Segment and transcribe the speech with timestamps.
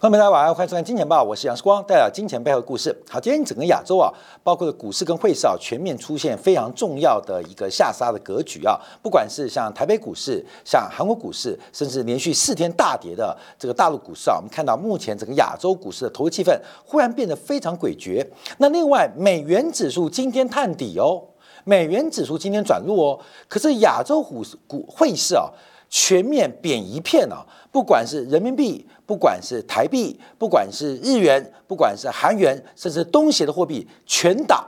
[0.00, 2.96] 朋友们，大家晚上好，欢迎收看《金钱报》，我是杨世光，带来金钱背后的故事。
[3.10, 4.08] 好，今天整个亚洲啊，
[4.44, 8.78] 包括的股市跟汇市啊，全面出现非常重要的一个下杀的格局啊。
[9.02, 18.24] 不管是像台北股市、像韩国股市，甚至连续四天大跌的这个大陆股市啊，我们看到目前整个亚洲股市的投资气氛忽然变得非常诡谲。
[18.58, 21.20] 那另外，美元指数今天探底哦，
[21.64, 25.50] 美元指数今天转弱哦，可是亚洲股股汇市啊。
[25.90, 27.46] 全面贬一片啊！
[27.72, 34.62] 不管是人民币，不管是台币，不管是日元，不管是韩元，甚至东协的货币，全倒。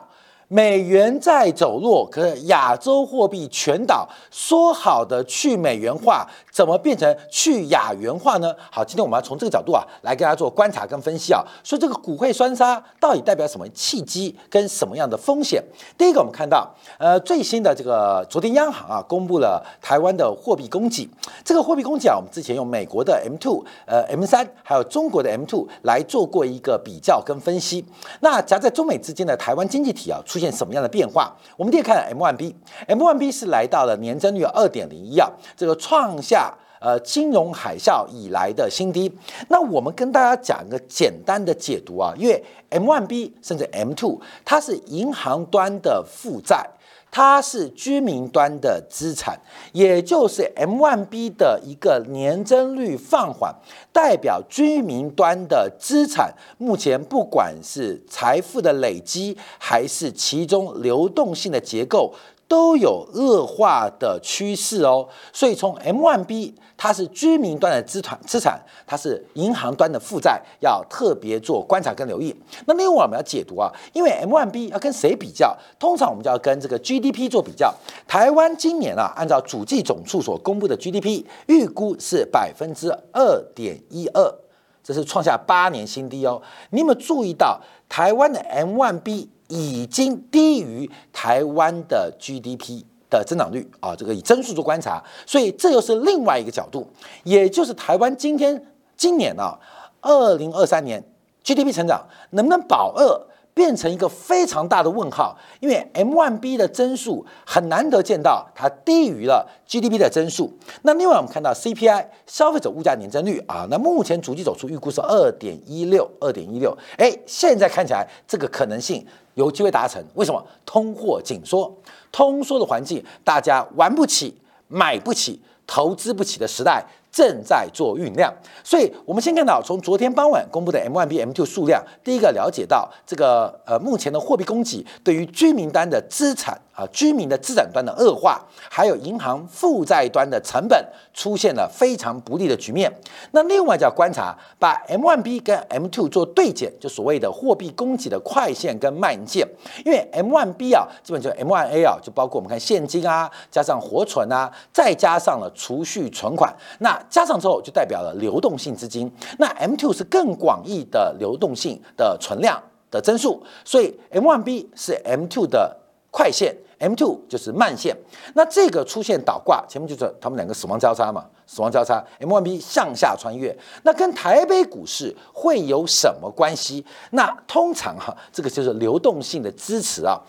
[0.53, 4.09] 美元在走弱，可是亚洲货币全倒。
[4.33, 8.53] 说好的去美元化，怎么变成去亚元化呢？
[8.69, 11.45] 好，今天我们要从这个角度啊，来给大家做观察跟分析啊。
[11.63, 15.63] 说这个股汇双杀到底代表什么契机跟什么样的风险？
[15.97, 21.09] 第一个，我们看到呃最新的这个昨天央行啊公布了台湾的货币供给。
[21.45, 27.85] 这个货币供给啊，我们之前用美国的 M two 呃 M 三，还有中国的 M two 来做过一个比较跟分析。
[28.19, 30.40] 那夹在中美之间的台湾经济体啊出。
[30.41, 31.31] 现什么样的变化？
[31.57, 39.15] 我们第一看 M1B，M1B 是来到了年增率二点零一啊，这个创下呃金融海啸以来的新低。
[39.49, 46.67] 那我们跟大家讲一个简单的解读啊，因为 M1B 甚至 M2，它是银行端的负债。
[47.11, 49.39] 它是居民端的资产，
[49.73, 53.55] 也就是 M1B 的一个年增率放缓，
[53.93, 62.15] 代表居民端的资产目前不管是财富的累积，还是其中流动性的结构。
[62.51, 72.35] 都有恶化的趋势哦，所以从 M1B 它是居民端的资产，资产它是银行端的负债，要特别做观察跟留意。
[72.67, 75.57] 那另外我们要解读啊，因为 M1B 要跟谁比较？
[75.79, 77.73] 通常我们就要跟这个 GDP 做比较。
[78.09, 84.35] 台湾今年啊，按照主计总处所公布的 GDP 预估是百分之二点一二，
[84.83, 86.43] 这是创下八年新低哦。
[86.71, 89.29] 你有没有注意到台湾的 M1B？
[89.51, 96.89] 已经低于台湾的 GDP 的增长率啊，这个以增速做观察，所以这又是另外一个角度，
[97.25, 98.65] 也就是台湾今天
[98.97, 99.59] 今年啊，
[100.01, 101.05] 二零二三年
[101.45, 103.27] GDP 成长能不能保二？
[103.53, 110.53] 变成一个非常大的问号，因为 M1B 的增速很难得见到，它低于了 GDP 的增速。
[110.83, 116.77] 那另外我们看到 CPI 消费者物价年增率啊，那目前逐季走出预估是二点一六，二点一六。
[116.97, 120.03] 哎，现在看起来这个可能性有机会达成。
[120.15, 120.45] 为什么？
[120.65, 121.77] 通货紧缩，
[122.11, 124.37] 通缩的环境，大家玩不起，
[124.69, 125.41] 买不起。
[125.67, 128.33] 投资不起的时代正在做酝酿，
[128.65, 138.41] 所以我们先看到从昨天傍晚公布的 M1B、M2 数量，第一个了解到这个呃目前的货币供给对于居民端的资产啊居民的资产端的恶化，
[138.71, 142.91] 还有银行负债端的成本出现了非常不利的局面。
[143.33, 149.47] 那另外就要观察，把 M1B 跟 M2 做对减，就所谓的货币供给的快线跟慢线，
[149.85, 155.51] 因为 M1B 啊基本就 M1A 啊就包括我们看现金啊，加上活存啊，再加上了。
[155.53, 159.11] 储蓄存款，那加上之后就代表了流动性资金。
[159.39, 165.77] 那 M2 是更广义的流动性的存量的增速，所以 M1B 是 M2 的
[166.11, 167.97] 快线，M2 就是慢线。
[168.35, 176.85] 那这个出现倒挂，前面就是他们两个死亡交叉嘛，死亡交叉，M1B 向下穿越，那跟台北股市会有什么关系？
[177.13, 180.21] 那通常哈，这个就是流动性的支持啊。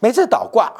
[0.00, 0.72] 每次倒挂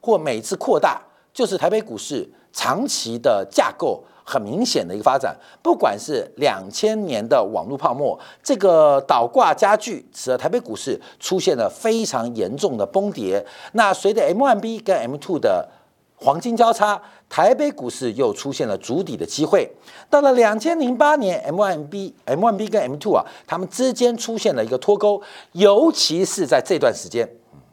[0.00, 1.02] 或每次扩大，
[1.32, 2.28] 就是台北股市。
[2.56, 13.44] 长期的架构很明显的一个发展，不管是两千年的网络泡沫，这个倒挂加剧，使得台北股市出现了非常严重的崩跌。
[13.72, 15.68] 那随着 M1B 跟 M2 的
[16.16, 19.70] 黄金交叉，台北股市又出现了筑底的机会。
[20.08, 25.20] 到了两千零八年，M1B、M1B 跟 M2 啊，它们之间出现了一个脱钩，
[25.52, 27.28] 尤其是在这段时间，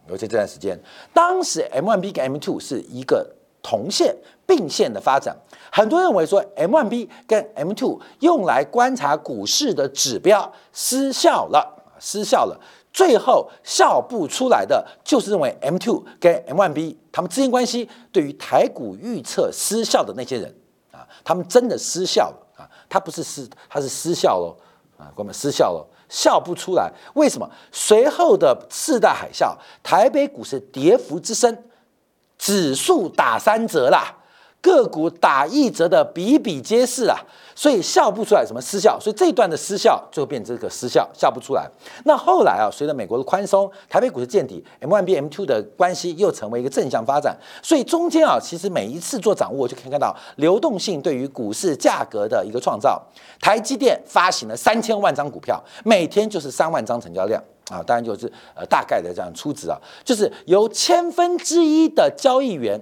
[0.09, 0.77] 尤其这段时间，
[1.13, 3.37] 当时 M1B 跟 M2 是一个。
[3.65, 4.13] 同线
[4.45, 5.35] 并线的发展，
[5.71, 12.59] 很多人认为说 M1B 跟 M2 用来观察股市的指标失效了，失效了，
[12.91, 20.53] 最后效不出来的就是认为 M2 跟 M1B 他们之间关系对于台股预测失效的那些人
[20.91, 24.55] 啊，他们真的失效了啊，他不是失，他是失效喽
[24.97, 27.49] 啊，我们失效了，笑不出来，为什么？
[27.71, 31.63] 随后的四大海啸，台北股市跌幅之深。
[32.35, 34.13] 指数打三折啦，
[34.63, 37.17] 个股打一折的比比皆是啊，
[37.53, 41.69] 所以笑不出来什么失效，所以这一段的失效就变成这个失效，笑不出来。
[42.05, 53.05] 那后来啊，随着美国的宽松，台北股市见底，M one B M two 的关系又成为一个正向发展，所以中间啊，其实每一次做掌握就可以看到流动性对于股市价格的一个创造。
[53.41, 57.43] 台积电发行了三千万张股票，每天就是三万张成交量。
[57.69, 62.79] 啊，当然就是呃大概的这样初值啊，就是由千分之一的交易员，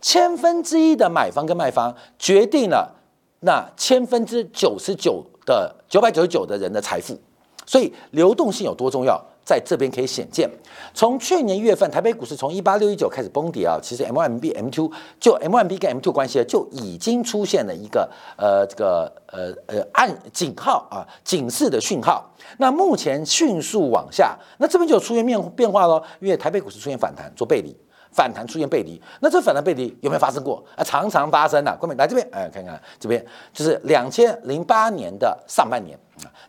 [0.00, 2.94] 千分之一的买方跟卖方决定了
[3.40, 7.18] 那千分之九十九的九百九十九的人的财富，
[7.66, 9.22] 所以流动性有多重要？
[9.44, 10.48] 在这边可以显见，
[10.94, 22.30] 从去年一月份台北股市从一八六一九开始崩跌啊，其实 M one B M two 就 M one B 跟 M two 关系就已经出现了一个呃这个呃呃暗警号啊警示的讯号。
[22.58, 27.76] 那目前迅速往下，那这边就出现变变化喽，因为台北股市出现反弹做背离，
[28.12, 30.84] 反弹出现背离，那这反弹背离有没有发生过啊？
[30.84, 31.76] 常常发生啊。
[31.80, 35.98] 各位来这边哎看看这边就是两千零八年的上半年。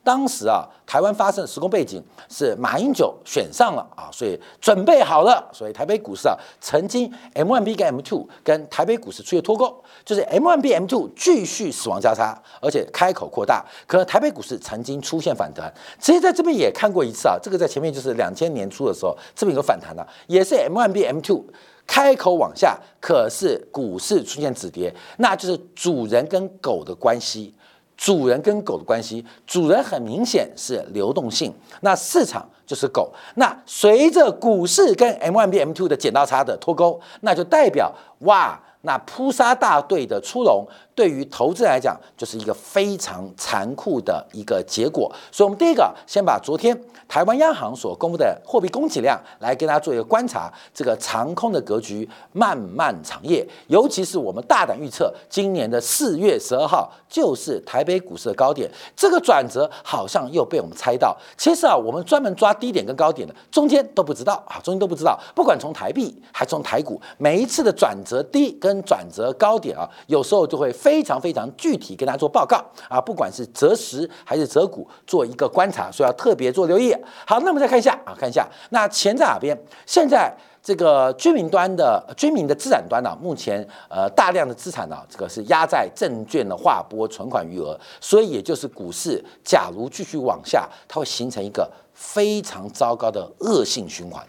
[0.04, 21.44] 当时啊，台湾发生的时空背景是马英九选上了啊，所以准备好了，所以台北股市啊，曾经 M1B 跟 M2 跟台北股市出现脱钩，就是 M1B M2 继续死亡交叉，而且开口扩大，可能台北股市曾经出现反弹，其实在这边也看过一次啊，这个在前面就是两千年初的时候，这边有个反弹的，也是 M1B M2
[21.86, 27.54] 开口往下，可是股市出现止跌，那就是主人跟狗的关系。
[27.98, 33.12] 主人跟狗的关系，主人很明显是流动性，那市场就是狗。
[33.36, 38.60] 那随着股市跟 mmbm two 的剪刀差的脱钩，那就代表哇。
[38.86, 45.12] 那扑杀大队的出笼，对于投资来讲，就是一个非常残酷的一个结果。
[45.32, 61.16] 所以，我们第一个先把昨天台湾央行所公布的货币供给量来跟大家做一个观察，这个长空的格局漫漫长夜，尤其是我们大胆预测，今年的四月十二号就是台北股市的高点，这个转折好像又被我们猜到。
[61.38, 65.20] 其实啊，我们专门抓低点跟高点的，中间都不知道啊，中间都不知道。
[65.36, 76.94] 不管从台币还是从台股，每一次的转折低跟转折高点啊，有时候就会非常非常具体跟大家做报告啊，不管是择时还是择股，做一个观察，所以要特别做留意。
[77.26, 79.58] 好，那我们再看一下啊，看一下那钱在哪边？
[79.86, 94.22] 现在这个居民端的居民的资产端呢，目前呃大量的资产呢，这个是压在证券的划拨存款余额，所以也就是股市假如继续往下，它会形成一个非常糟糕的恶性循环，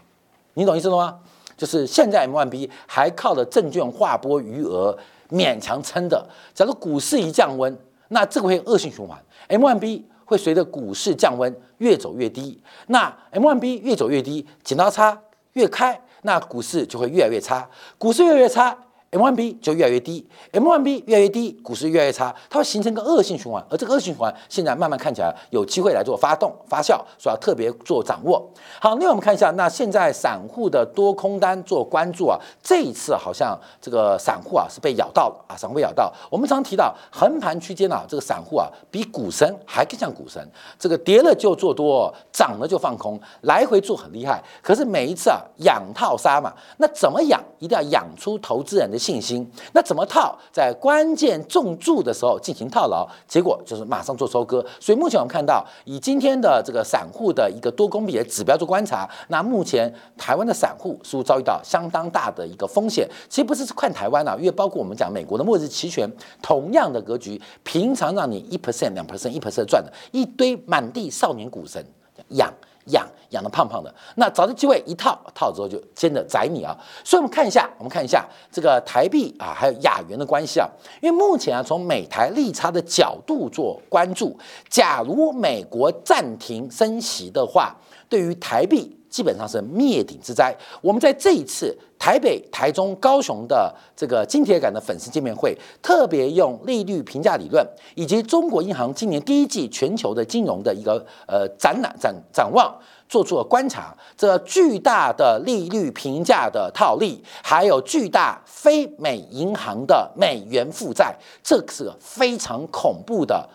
[0.54, 1.18] 你懂意思了吗？
[1.56, 4.96] 就是现在 M1B 还靠着证券划拨余额
[5.34, 7.76] 勉强撑的，假如股市一降温，
[8.08, 15.20] 那这个会恶性循环，M1B 会随着股市降温越走越低，那 M1B 越走越低，剪刀差
[15.54, 18.78] 越开，那股市就会越来越差，股市越来越差。
[19.14, 23.64] M1B 就越来越低，M1B 越来越低，股市越来越差，它会形成一个恶性循环。
[23.70, 28.44] 而这个恶性循环现在慢慢看起来有机会来做发动发酵，所以要特别做掌握。
[28.80, 36.12] 好，另外我们看一下，那现在散户的多空单做关注啊，这一次好像这个散户啊是被咬到了啊，散户被咬到。
[36.28, 40.44] 我们常提到横盘区间啊，这个散户啊比股神还更像股神，
[40.76, 44.42] 这个跌了就做多，涨了就放空，来回做很厉害。
[44.60, 47.40] 可是每一次啊养套杀嘛，那怎么养？
[47.60, 48.98] 一定要养出投资人的。
[49.04, 50.34] 信心，那怎么套？
[50.50, 54.64] 在关键重注的时候进行套牢，结果就是马上做收割。
[54.80, 63.06] 所以目前我们看到，以今天的这个散户的一个多空比的指标做观察，那目前台湾的散户似乎遭遇到相当大的一个风险。
[63.28, 66.10] 其实不是看台湾啊，因为包括我们讲美国的末日期权，
[66.40, 71.84] 同样的格局，平常让你一 percent、两 percent、一 percent 赚的一堆满地少年股神
[72.28, 72.50] 养。
[72.86, 76.76] 养养的胖胖的，那找的机会一套套之后就真的宰你啊！
[77.04, 80.68] 所以我们看一下，我们看一下这个台币啊，还有亚元的关系啊。
[81.00, 87.74] 因为目前啊，从美台利差的角度做关注，假如美国暂停升息的话，
[88.08, 90.52] 对于台币基本上是灭顶之灾。
[90.82, 100.94] 我们在这一次台北、台中、高雄的这个金铁杆的粉丝见面会，特别用利率评价理论以及中国银行今年第一季全球的金融的一个
[101.28, 102.76] 呃展览展展望。
[103.06, 113.46] 做出了观察，这巨大的利率评价的套利，还有巨大非美银行的美元负债，这是个非常恐怖的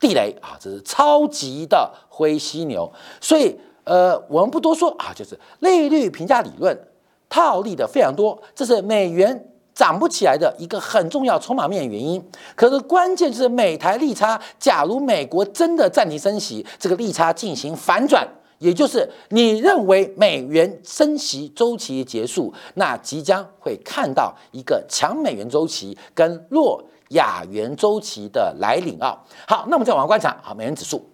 [0.00, 0.58] 地雷啊！
[0.60, 2.92] 这是超级的灰犀牛。
[3.20, 6.78] 所以，呃，我们不多说啊，就是利率评价理论
[7.28, 12.22] 套利的非常多，这是美元涨不起来的一个很重要筹码面原因。
[12.54, 18.26] 可是关键就是美台利差，假如美国真的暂停升息，这个利差进行反转。
[18.58, 29.18] 也就是你认为美元升息周期结束，那即将会看到一个强美元周期跟弱亚元周期的来临啊。
[29.48, 31.08] 好，那我们再往下观察，好，美元指数，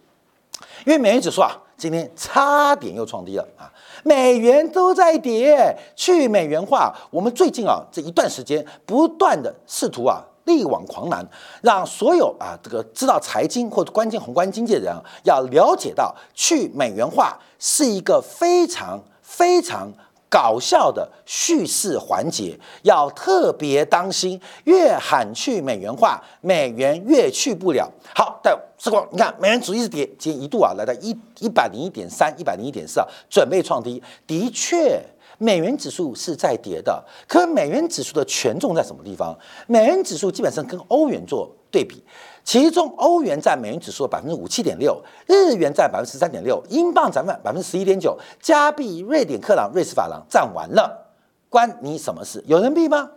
[0.85, 3.71] 因为美元指数啊，今天差点又创低了啊，
[4.05, 6.95] 美元都在跌，去美元化。
[7.11, 10.25] 我们最近啊这一段时间不断的试图啊。
[10.47, 11.27] 力挽狂澜，
[11.61, 19.93] 让所有啊这个知道财经或者关键宏观经济的人啊要了解到，去美元化是一个非常非常
[20.37, 24.39] 搞笑的叙事环节，要特别当心。
[24.65, 27.91] 越喊去美元化，美元越去不了。
[28.15, 35.03] 好，但时光，你看美元主一直跌，今天一度啊来到一一百零一点三、一百零一点四啊，准备创低，的确。
[35.39, 39.35] 美元指数是在跌的，可美元指数的权重在什么地方？
[39.67, 42.03] 美元指数基本上跟欧元做对比，
[42.43, 51.07] 其中欧元占美元指数的百分之五七点六，日元占百分之十三点六，英镑占百分之十一点九，加币、瑞典克朗、瑞士法郎占完了，
[51.51, 52.43] 关你什么事？
[52.47, 53.11] 有人币吗？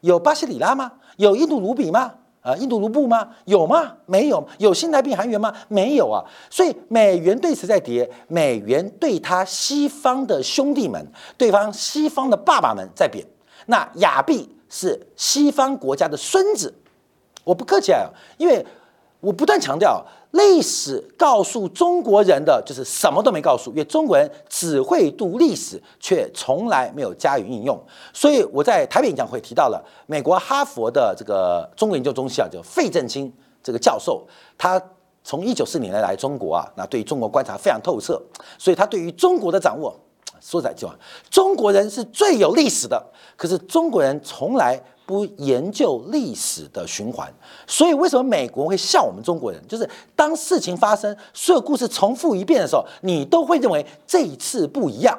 [0.00, 0.92] 有巴西里拉吗？
[1.18, 2.14] 有印度卢比吗？
[2.40, 3.28] 啊，印度卢布吗？
[3.44, 3.92] 有吗？
[4.06, 4.42] 没有。
[4.56, 5.52] 有新台币、韩元吗？
[5.68, 6.24] 没有啊。
[6.48, 11.06] 所以美元对此在跌，美元对它西方的兄弟们、
[11.36, 13.22] 对方西方的爸爸们在贬。
[13.66, 16.72] 那亚币是西方国家的孙子，
[17.46, 18.66] 我不客气啊，因为
[19.20, 20.04] 我不断强调。
[20.32, 27.80] 历史告诉中国人的就是什么都没告诉，因为中国人只会读历史，却从来没有加以应用。
[28.12, 34.26] 所以我在台北演讲会提到了美国哈佛的这个中国研究中心啊，叫费正清这个教授，
[34.58, 34.82] 他
[35.24, 38.20] 从一九四年来中国啊，那对于中国观察非常透彻，
[38.58, 39.98] 所以他对于中国的掌握，
[40.38, 40.94] 说实在话，
[41.30, 43.02] 中国人是最有历史的，
[43.36, 44.78] 可是中国人从来。
[45.06, 47.32] 不研究历史的循环，
[47.66, 49.62] 所以为什么美国会笑我们中国人？
[49.68, 55.16] 就是当事情发生，所有故事重复一遍的时候，你都会认为这一次不一样。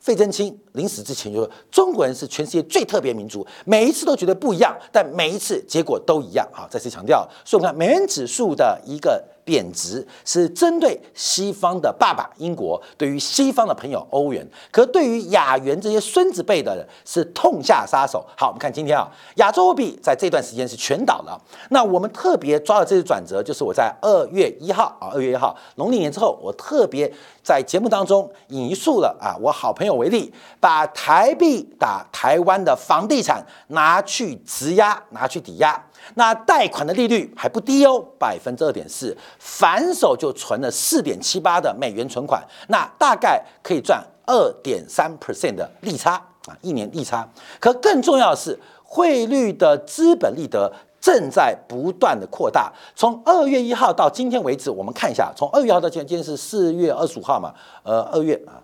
[0.00, 7.28] 费正清临死之前就说：“中国人是全世界最特别民族，每一次都觉得不一样，但每一次结果都一样。”好，再次强调。
[7.44, 9.22] 所以我们看美元指数的一个。
[9.48, 18.22] 贬值是针对西方的爸爸英国，对于西方的朋友欧元，可对于亚元这些孙子辈的人是痛下杀手。
[18.36, 21.40] 好，我们看今天啊，亚洲货币在这段时间是全倒了。
[21.70, 27.10] 那我们特别抓了这次转折，就是我在二月一号啊，二月一号农历年之后，我特别
[27.42, 35.82] 在节目当中引述了啊，我好朋友为例，把台币打台湾的房地产拿去质押，拿去抵押。
[36.14, 46.14] 那贷款的利率还不低哦，百分之二点四，反手就存了四点七八的美元存款，那大概可以赚二点三 percent 的利差
[46.46, 47.28] 啊，一年利差。
[47.60, 52.72] 可更重要的是，汇率的资本利得正在不断的扩大。
[52.96, 58.60] 从二月一号到今天为止，我们看一下，从二月一号到今天，今天是四月二十五号嘛，呃，二月啊，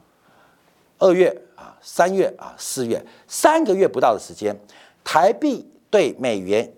[0.99, 4.59] 二月啊，三月啊，四月，三个月不到的时间，
[5.05, 6.73] 台币对美元。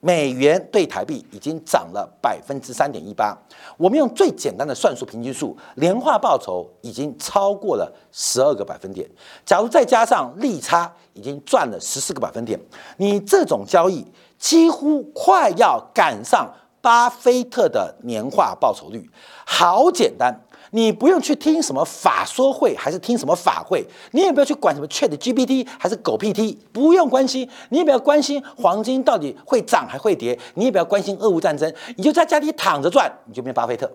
[0.00, 3.36] 美元对台币已经涨了百分之三点一八，
[3.76, 9.08] 我们用最简单的算术平均数，年化报酬已经超过了十二个百分点。
[9.44, 12.58] 假如再加上利差，已经赚了十四个百分点。
[12.98, 14.06] 你这种交易
[14.38, 16.48] 几乎快要赶上
[16.80, 19.10] 巴菲特的年化报酬率，
[19.44, 20.40] 好简单。
[20.70, 33.86] 你不用去听什么法说会，还是听什么法会，你也不要去管什么 Chat GPT 还是狗屁 T，不用关心，你也不要关心黄金到底会涨还会跌，你也不要关心俄乌战争，你就在家里躺着赚，你就变巴菲特；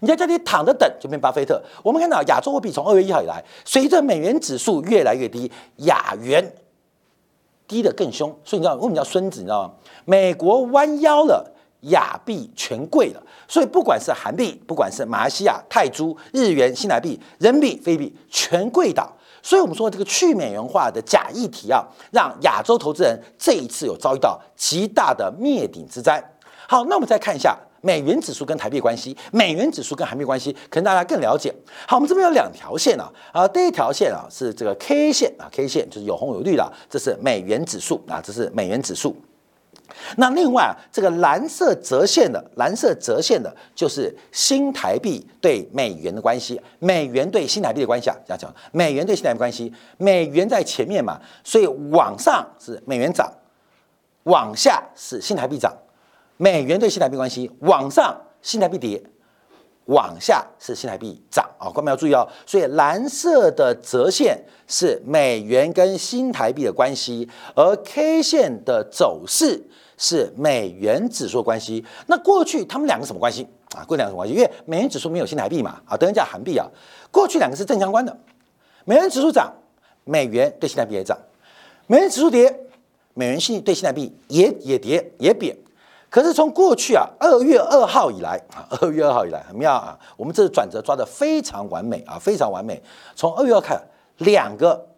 [0.00, 1.62] 你在家里躺着等，就变巴菲特。
[1.82, 6.52] 我们看到亚洲货币从二月一号以来，随着美元指数越来越低，亚元
[7.66, 9.40] 低得更凶，所以你知道为什么叫孙子？
[9.40, 9.74] 你知道吗？
[10.04, 11.54] 美国弯腰了。
[11.82, 19.10] 亚币全贵了，所以不管是韩币，不管是马来西亚泰铢、日元、新台币、人民币、菲币，全贵倒。
[19.40, 26.22] 所以我们说这个去美元化的假议题啊，让亚洲投资人这一次有遭遇到极大的灭顶之灾。
[26.66, 31.54] 好，那我们再看一下美元指数跟台币关系，美元指数跟韩币关系，可能大家更了解。
[31.86, 39.16] 好，我们这边有两条线啊，啊，第一条线啊是这个 K 线啊，K 线就是有红有绿的，这是美元指数啊，这是美元指数。
[40.16, 53.32] 那另外啊，这个蓝色折线的蓝色折线的，就是新台币对美元的关系，美元对新台币的关系啊，这样讲，美元对新台币关系，美元在前面嘛，所以往上是美元涨，
[54.24, 55.72] 往下是新台币涨，
[56.36, 59.02] 美元对新台币关系往上新台币跌，
[59.88, 69.62] 往下是新台币涨啊，观众要注意哦，所以蓝色的折线是美元跟新台币的关系，而 K 线的走势。
[70.00, 73.44] 是美元指数关系，那过去他们两个什么关系？
[73.74, 74.32] 啊，过去两个什么关系？
[74.32, 76.64] 因为美元指数没有新台币嘛，啊，等于叫韩币啊，
[77.10, 78.16] 过去两个是正相关的。
[78.84, 79.52] 美元指数涨，
[80.04, 81.18] 美元对新台币也涨；
[81.88, 82.60] 美元指数跌，
[83.14, 85.56] 美元新对新台币也也跌也贬。
[86.10, 92.82] 可是从过去啊，二月二号以来啊， 二月二号以来很妙啊，我们这个转折抓得非常完美啊，非常完美。
[93.14, 93.78] 从二月二看，
[94.16, 94.88] 两个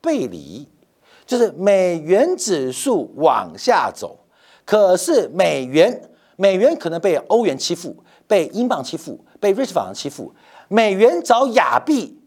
[0.00, 0.66] 背离，
[1.26, 4.18] 就是美元指数往下走，
[4.64, 7.94] 可是美元美元可能被欧元欺负，
[8.26, 10.32] 被英镑欺负，被瑞士法郎欺负，
[10.68, 12.18] 美元找亚币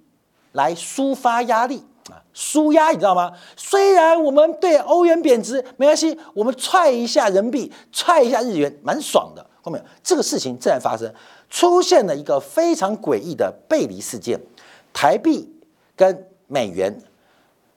[0.51, 1.83] 来抒发压力。
[2.11, 3.31] 啊，舒压你知道吗？
[3.55, 9.45] 虽然我们对欧元贬值没关系，我们踹一下人民币，踹一下日元，蛮爽的。
[9.61, 11.13] 后面这个事情自然发生，
[11.49, 14.39] 出现了一个非常诡异的背离事件，
[14.93, 15.53] 台币
[15.95, 17.01] 跟美元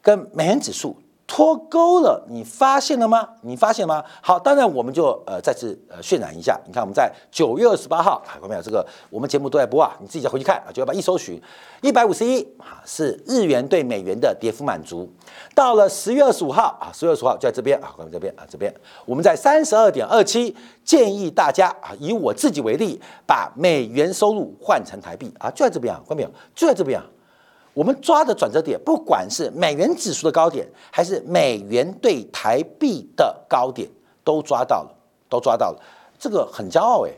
[0.00, 0.96] 跟美元指数。
[1.32, 3.28] 脱钩了，你发现了吗？
[3.42, 4.04] 你发现了吗？
[4.20, 6.60] 好，当然我们就呃再次呃渲染一下。
[6.66, 8.60] 你看我们在九月二十八号，看到没有？
[8.60, 10.72] 这个我们节目都在播啊，你自己再回去看啊。
[10.74, 11.40] 九月八一搜寻
[11.82, 15.08] 一百五十一啊，是日元对美元的跌幅满足。
[15.54, 18.74] 到了十月二十五号啊，十月二十五号就在这边啊，关面这边啊，这边
[19.06, 26.30] 我们在三十二点二七，建议大家啊，以我自己为例，把美元收入换成台币啊，就在这边啊，关没有？
[26.56, 27.06] 就在这边啊。
[27.72, 33.88] 我们抓的转折点，不管是美元指数的高点，还是美元对台币的高点，
[34.24, 34.90] 都抓到了，
[35.28, 35.80] 都抓到了。
[36.18, 37.12] 这个很骄傲诶，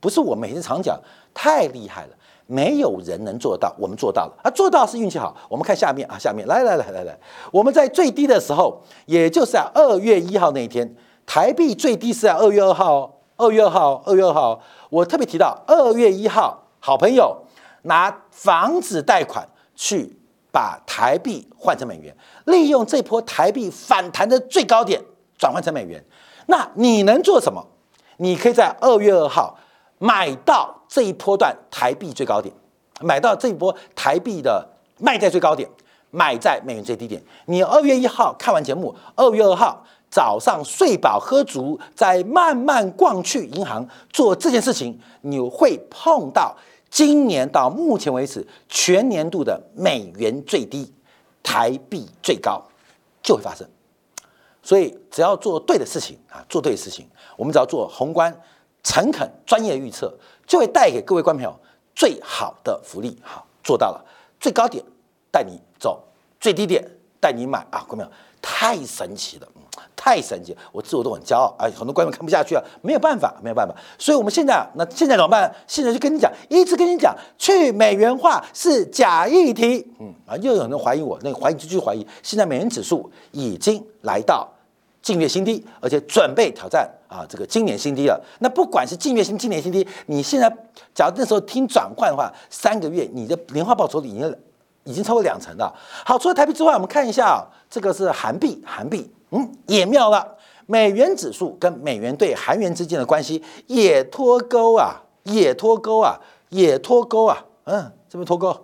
[0.00, 1.00] 不是我每天常讲，
[1.32, 2.10] 太厉害了，
[2.46, 4.50] 没有人能做到，我们做到了啊！
[4.50, 5.34] 做到是运气好。
[5.48, 7.18] 我们看下面啊，下面来来来来来，
[7.50, 10.94] 我们在最低的时候，也就是在二月一号那一天，
[11.24, 14.60] 台币最低是在二月二号哦，二月二号，二月二号。
[14.90, 17.36] 我特别提到二月一号，好朋友
[17.82, 19.48] 拿房子贷款。
[19.74, 20.16] 去
[20.52, 22.16] 把台币换成美元，
[22.46, 25.02] 利用这波台币反弹的最高点
[25.36, 26.02] 转换成美元。
[26.46, 27.66] 那你能做什么？
[28.18, 29.58] 你可以在二月二号
[29.98, 32.54] 买到这一波段台币最高点，
[33.00, 35.68] 买到这一波台币的卖在最高点，
[36.10, 37.20] 买在美元最低点。
[37.46, 46.56] 你二月一号看完节目，二月二号早上睡饱喝足，再慢慢逛去银行做这件事情，你会碰到。
[46.94, 50.94] 今年到目前为止，全年度的美元最低，
[51.42, 52.62] 台币最高，
[53.20, 53.68] 就会发生。
[54.62, 58.32] 所以只要做对的事情啊，做对的事情，我们只要做宏观、
[58.84, 61.60] 诚恳、专业预测，就会带给各位观众朋友
[61.96, 63.18] 最好的福利。
[63.24, 64.04] 好，做到了
[64.38, 64.84] 最高点
[65.32, 66.00] 带你走，
[66.38, 69.48] 最低点带你买啊，观众朋友太神奇了。
[70.04, 71.64] 太神奇，我自我都很骄傲啊！
[71.74, 73.74] 很多观众看不下去了，没有办法，没有办法。
[73.98, 75.50] 所以我们现在啊，那现在怎么办？
[75.66, 79.90] 现在就跟你讲，一直跟你讲，去美元化是假议题。
[79.98, 82.06] 嗯啊，又有人怀疑我，那怀疑就继续怀疑。
[82.22, 84.46] 现在美元指数已经来到
[85.00, 88.22] 近月新低，而且准备挑战啊这个今年新低了。
[88.40, 90.54] 那不管是近月新、今年新低，你现在
[90.94, 94.36] 假如那时候听转换的话，三个月你的年化报酬已经
[94.84, 95.74] 已经超过两成了。
[96.04, 99.10] 好，除了台币之外，我们看一下啊这个是韩币，韩币。
[99.34, 100.36] 嗯，也妙了。
[100.66, 106.18] 美元指数跟美元对韩元之间的关系也脱钩啊，也脱钩啊，
[106.48, 107.44] 也脱钩啊。
[107.64, 108.56] 嗯，这边脱钩。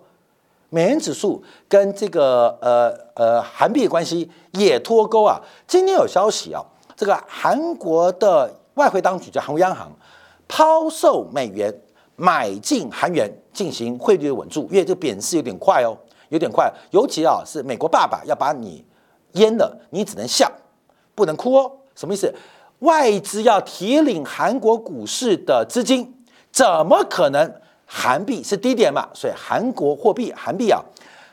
[0.69, 5.39] 美元指数跟这个呃呃韩币的关系也脱钩啊。
[5.67, 6.63] 今天有消息啊，
[6.95, 9.91] 这个韩国的外汇当局叫韩国央行
[10.47, 11.71] 抛售美元，
[12.15, 15.95] 买进韩元进行汇率的稳住，因为这贬势有点快哦，
[16.29, 16.73] 有点快。
[16.91, 18.83] 尤其啊是美国爸爸要把你
[19.33, 20.49] 淹了，你只能笑。
[21.15, 22.33] 不能哭哦，什么意思？
[22.79, 26.13] 外资要提领韩国股市的资金，
[26.51, 27.53] 怎么可能？
[27.85, 30.81] 韩币是低点嘛，所以韩国货币韩币啊，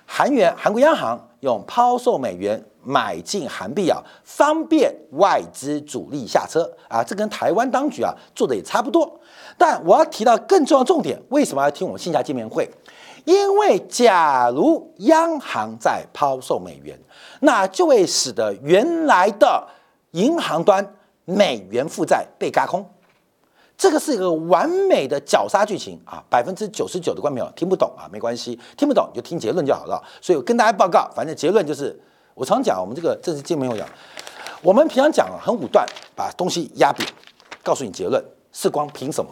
[0.05, 9.09] 韩元韩国央行用抛售美元买进韩币啊，方便外资主力下车啊，这跟台湾当局啊做的也差不多。
[9.57, 12.69] 但我要提到更重要重点，为什么要听我们线下见面会？
[13.29, 16.99] 因为假如央行在抛售美元，
[17.41, 19.69] 那就会使得原来的
[20.13, 20.95] 银行端
[21.27, 22.89] 美元负债被嘎空，
[23.77, 26.25] 这个是一个完美的绞杀剧情啊！
[26.31, 30.03] 百分之九十九的观众朋友听不懂啊，没关系，听不懂你就听结论就好了。
[30.23, 31.95] 所以我跟大家报告，反正结论就是，
[32.33, 33.87] 我常讲我们这个正式见面会讲，
[34.63, 35.87] 我们平常讲很武断，
[36.17, 37.07] 把东西压扁，
[37.63, 38.25] 告诉你结论。
[38.51, 39.31] 是光凭什么？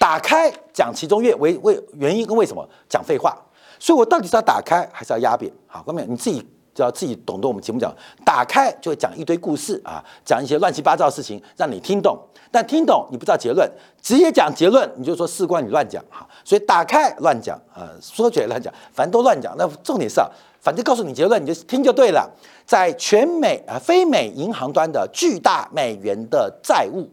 [0.00, 3.36] 打开讲其中月为为原因跟为什么讲废话，
[3.78, 5.52] 所以我到底是要打开还是要压扁？
[5.66, 6.40] 好，观众你自己
[6.74, 12.18] 就要自己懂得我们节目讲，打开就会讲一堆故事啊，讲一些乱七八糟的事情让你听懂，
[12.50, 19.54] 但听懂你不知道结论，直接讲结论你就说事关你乱讲哈，所以打开乱讲啊，说起来乱讲，反正都乱讲。
[19.58, 20.26] 那重点是啊，
[20.62, 22.26] 反正告诉你结论你就听就对了，
[22.64, 27.06] 在全美啊非美银行端的巨大美元的债务。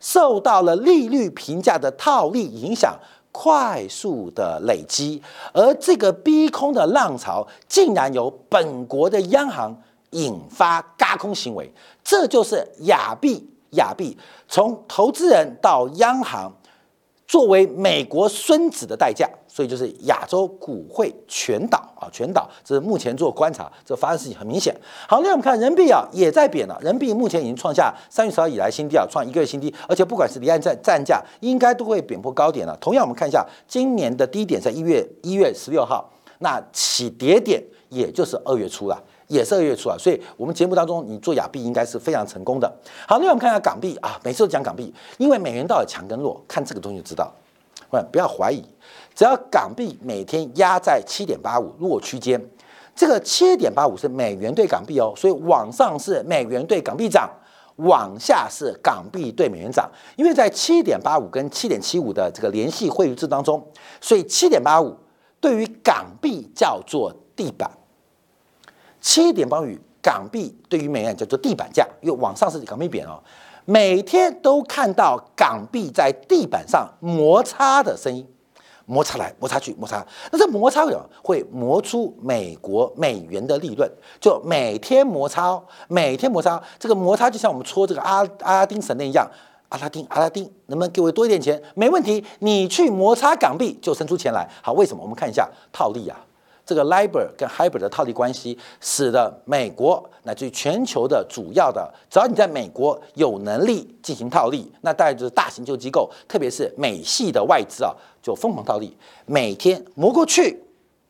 [0.00, 2.98] 受到了利率评价的套利影响，
[3.32, 9.76] 快速的累积，而这个逼空的浪潮，竟然由本国的央行
[10.10, 14.16] 引发嘎空行为，这就是亚币亚币
[14.48, 16.52] 从投资人到央行。
[17.26, 22.50] 作为美国孙子的代价，所以就是亚洲股汇全倒啊，全倒。
[22.64, 24.74] 这是目前做观察，这发生事情很明显。
[25.08, 26.76] 好，那我们看人民币啊，也在贬了。
[26.82, 29.72] 人民币目前已经创下三月十号以来新低啊，创一个月新低。
[29.88, 32.76] 而且不管是离岸站战价，应该都会贬破高点了。
[32.80, 39.00] 同样，我们看一下今年的低点在一月一月十六号，那起跌点也就是二月初了。
[39.28, 42.68] 也是二月初啊，所以我们节目当中你做亚币应该是非常成功的。
[43.06, 47.32] 好，那我们看一下港币啊，每次都讲港币，因为美元到底强跟弱，看这个东西就知道。
[48.10, 48.60] 不要怀疑，
[49.14, 52.40] 只要港币每天压在七点八五弱区间，
[52.96, 57.30] 这个七点八五是美元对港币哦，所以往上是美元对港币涨，
[57.76, 59.88] 往下是港币对美元涨。
[60.16, 63.64] 因为在七点八五跟七点七五的这个联系汇率制当中，
[64.00, 64.96] 所以七点八五
[65.40, 67.70] 对于港币叫做地板。
[69.00, 69.66] 七点八五
[70.02, 73.22] 港币对于美元叫做地板价，因为往上是港币贬哦，
[73.64, 78.26] 每天都看到港币在地板上摩擦的声音，
[78.86, 81.10] 摩擦来摩擦去摩擦，那这摩擦么？
[81.22, 89.26] 会磨出美国美元的利润，就每天摩擦，每天摩擦，这个摩擦就像我们搓这个阿阿拉丁神灯一样，
[89.70, 91.60] 阿拉丁阿拉丁，能不能给我多一点钱？
[91.74, 94.48] 没问题，你去摩擦港币就生出钱来。
[94.62, 95.02] 好，为什么？
[95.02, 96.20] 我们看一下套利啊。
[96.66, 108.96] 这个 LIBOR 跟 HIBOR 的套利关系，使得美国乃至于全球的主要的，只要你在美国有能力进行套利，那大概就是大型救机构，特别是美系的外资啊，就疯狂套利，
[109.26, 110.62] 每天磨过去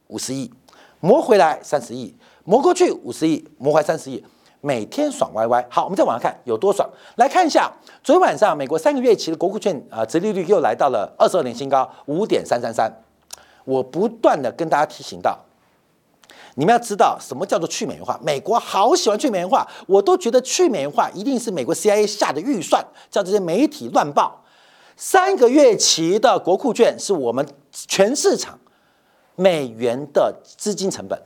[0.08, 0.50] 五十亿，
[0.98, 2.12] 磨回来三十亿，
[2.42, 4.24] 磨过去五十亿，磨回三十亿，
[4.60, 5.64] 每天爽歪歪。
[5.70, 13.03] 好，我们再往下看有多爽，来看一下，昨天晚上美国三个月期的国库券啊，殖利率又来到了二十二年新高，五点三三三。
[13.64, 15.38] 我不断的跟大家提醒到，
[16.54, 18.18] 你们要知道什么叫做去美元化。
[18.22, 24.44] 美国好喜欢去美元化，我都觉得去美元化一定是美国 CIA 下的预算，叫这些媒体乱报。
[24.96, 28.58] 三个月期的国库券是我们全市场
[29.34, 31.20] 美元的资金成本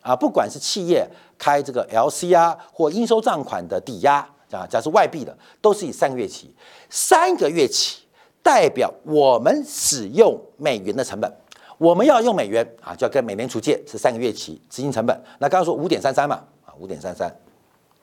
[0.00, 4.16] 啊，不管是企业开这个 LC 啊或应收账款的抵押
[4.50, 6.52] 啊，假如外币的，都是以三个月期。
[6.90, 8.02] 三个月期
[8.42, 11.32] 代表我们使用美元的成本。
[11.82, 15.20] 我们要用美元啊，就要跟美联储借，是三个月期，资金成本。
[15.40, 17.36] 那刚刚说五点三三嘛，啊，五点三三，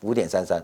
[0.01, 0.61] 五点三三，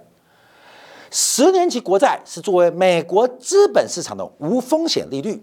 [1.10, 5.42] 十年期国债是作为美国资本市场的无风险利率，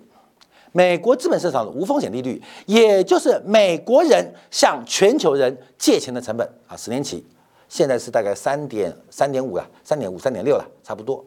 [0.72, 7.26] 美国资本市场的无风险利率，也就是美国人向全球人借钱的成本啊，十年期
[7.70, 11.24] 现在是大概三点三点五了，三点五、三点六了，差不多。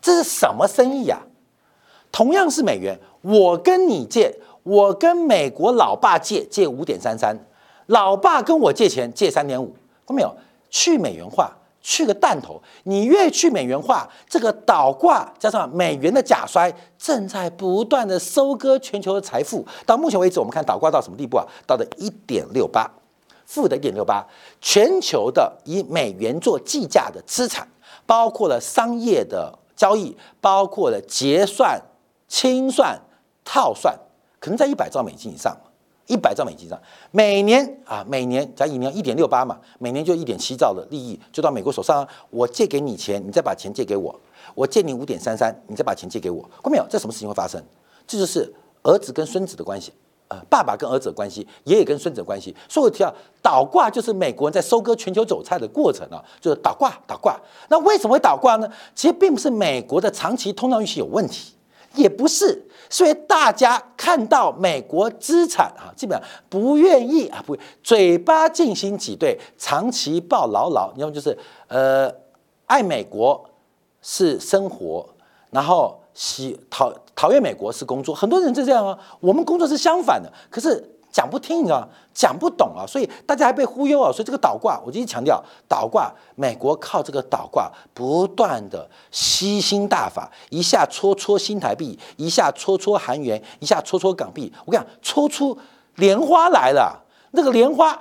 [0.00, 1.20] 这是什么生意呀？
[2.10, 4.34] 同样是美元，我跟你借。
[4.64, 7.38] 我跟美国老爸借借五点三三，
[7.86, 9.66] 老爸跟我借钱借三点五，
[10.06, 10.36] 看到没有？
[10.70, 12.60] 去美元化，去个弹头！
[12.82, 19.64] 你越去美元化，这个倒挂加上美元的假衰，正在不断的收割全球的财富。
[19.86, 21.46] 到目前为止，我们看倒挂到什么地步啊？
[21.64, 22.90] 到了一点六八，
[23.46, 24.26] 负的一点六八。
[24.60, 27.68] 全球的以美元做计价的资产，
[28.04, 31.80] 包括了商业的交易，包括了结算、
[32.26, 32.98] 清算、
[33.44, 33.96] 套算。
[34.44, 35.56] 可能在一百兆美金以上，
[36.06, 36.78] 一百兆美金以上，
[37.12, 42.06] 每年啊，每年假一年一点六八嘛，每年就一点七兆的利益就到美国手上。
[42.28, 44.14] 我借给你钱，你再把钱借给我，
[44.54, 46.84] 我借你五点三三，你再把钱借给我，看到没有？
[46.90, 47.58] 这什么事情会发生？
[48.06, 48.52] 这就是
[48.82, 49.94] 儿子跟孙子的关系，
[50.28, 52.54] 呃，爸爸跟儿子的关系，爷爷跟孙子的关系。
[52.68, 57.40] 所以我提到倒挂就是美国人在收割全球韭菜的过程啊，就是倒挂倒挂。
[57.70, 58.70] 那为什么会倒挂呢？
[58.94, 61.54] 其实并不是美国的长期通胀预期有问题。
[61.94, 70.92] 也不是，所以大家看到美国资产啊，基本上不愿意啊，不嘴巴进行挤兑，长期抱牢牢。
[70.96, 71.36] 要么就是
[71.68, 72.12] 呃，
[72.66, 73.44] 爱美国
[74.02, 75.08] 是生活，
[75.50, 78.14] 然后喜讨讨厌美国是工作。
[78.14, 80.90] 很多人就这样啊，我们工作是相反的，可是。
[81.14, 81.88] 讲不听，你知道吗？
[82.12, 84.10] 讲不懂啊，所以大家还被忽悠啊。
[84.10, 94.52] 所以这个倒挂，我一直强调，倒挂，美国靠这个倒挂不断的吸星大法，一下戳戳新台币，一下戳戳韩元，一下戳戳港币。
[94.64, 95.56] 我跟你讲，戳出
[95.94, 97.00] 莲花来了，
[97.30, 97.96] 那个莲花，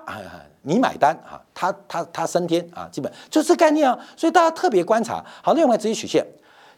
[0.64, 1.40] 你买单啊？
[1.54, 2.90] 它它它升天啊？
[2.92, 3.96] 基本就这概念啊。
[4.18, 6.26] 所以大家特别观察，好，另外直接曲线，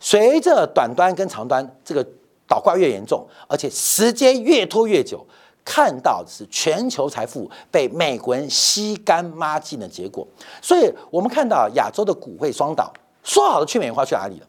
[0.01, 2.05] 随着短端跟长端这个
[2.45, 5.25] 倒挂越严重，而且时间越拖越久。
[5.65, 10.25] 看到的是全球财富被美国人吸干抹净的结果，
[10.61, 14.47] 所以我们看到亚洲的股汇双倒，说好的去美元化去哪里了？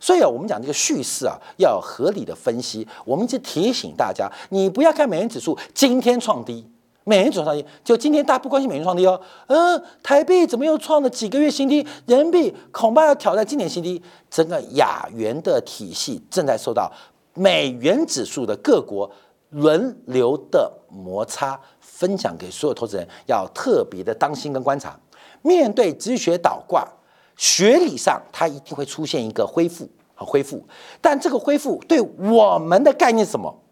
[0.00, 2.86] 所以啊，我们讲这个叙事啊，要合理的分析。
[3.04, 6.66] 我们一直提醒大家，你不要看美元指数今天创低，
[7.04, 9.20] 美元指数创低，就今天大家不关心美元创低哦。
[9.46, 11.86] 嗯，台币怎么又创了几个月新低？
[12.06, 14.02] 人民币恐怕要挑战今年新低。
[14.30, 16.92] 整个亚元的体系正在受到
[17.32, 19.10] 美元指数的各国
[19.50, 21.60] 轮流的摩擦。
[21.80, 25.00] 分享给所有投资人，要特别的当心跟观察。
[25.40, 26.86] 面对止血倒挂，
[27.34, 30.62] 学理上它一定会出现一个恢复和恢复，
[31.00, 33.62] 但这个恢复对我们的概念是什么？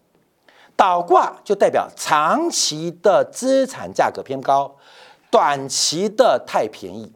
[0.74, 4.74] 倒挂就代表长期的资产价格偏高，
[5.30, 7.12] 短期的太便宜。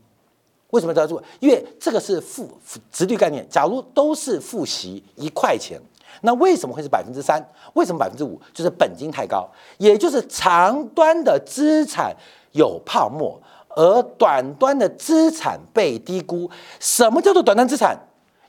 [0.69, 1.23] 为什么要做？
[1.41, 2.47] 因为这个是负
[2.93, 3.49] 直率概念。
[3.49, 5.81] 假如都是复习一块钱。
[6.23, 7.41] 那为什么会是百分之三？
[7.75, 8.41] 为什么百分之五？
[8.53, 12.15] 就是本金太高，也就是长端的资产
[12.53, 16.51] 有泡沫，而短端的资产被低估。
[16.81, 17.97] 什么叫做短端资产？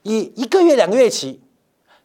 [0.03, 1.41] 以一个月、两个月期，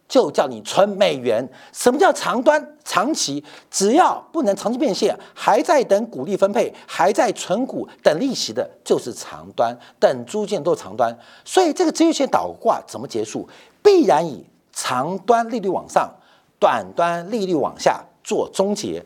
[0.07, 1.48] 就叫你存美元。
[1.72, 2.77] 什么叫长端？
[2.85, 9.74] 长期只要不能长期变现，还在等股利分配，还在存股等利息的，就是长端。
[9.98, 11.16] 等租金都是长端。
[11.44, 13.48] 所以这个资金倒挂怎么结束？
[13.83, 14.44] 必然以。
[14.74, 16.12] 长端利率往上，
[16.58, 19.04] 短端利率往下做终结。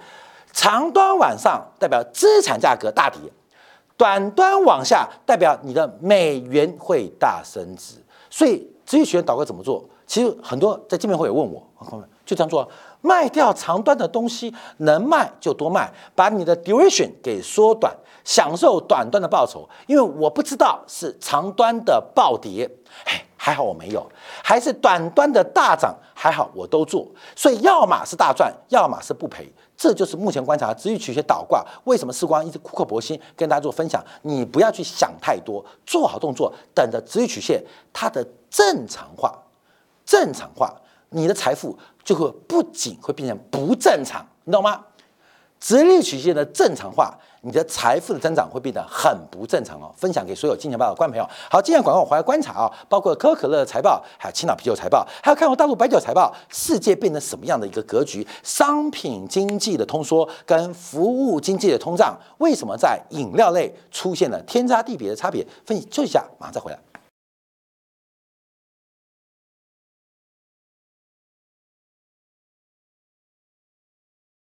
[0.53, 3.21] 长端往上代表资产价格大跌，
[3.97, 7.95] 短端往下代表你的美元会大升值。
[8.31, 11.63] 所以，职业学员导购怎么做，其实很多在见面会也问我，
[12.25, 12.69] 就这样做，
[13.03, 19.69] 卖掉长端的东西，能卖就多卖，把你的 duration 给缩短，享受短端的报酬。
[19.87, 22.71] 因为我不知道是长端的暴跌，
[23.05, 23.25] 哎。
[23.41, 24.05] 还好我没有，
[24.43, 31.65] 还是短端的大涨，还好我都做，所以要么是大赚，要么是不赔，这就是目前观察止于曲线倒挂。
[31.85, 34.05] 为什么时光一直苦口婆心跟大家做分享？
[34.23, 39.33] 你不要去想太多，做好动作，等着止于曲线它的正常化，
[40.05, 40.75] 正常化，
[41.11, 44.85] 你的财富就会不仅会变成不正常，你懂吗？
[45.61, 49.93] 直立曲线的正常化，你的财富的增长会变得很不正常哦。
[49.97, 51.29] 分享给所有金钱豹的观众朋友。
[51.51, 58.27] 好，今天广告我回来观察啊，包括可口可乐的财报，还有青岛啤酒财报，还有看过大陆白酒财报，世界变成什么样的一个格局？
[58.43, 65.47] 商品经济的通缩跟服务经济的通胀，为什么在饮料类出现了天差地别的差别？
[65.67, 66.88] 分析就一下，马上再回来。